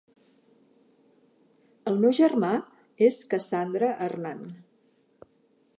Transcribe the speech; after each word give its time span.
El 1.91 1.99
meu 2.05 2.15
germà 2.21 2.51
és 3.09 3.21
Cassandra 3.35 3.93
Hernán. 4.07 4.45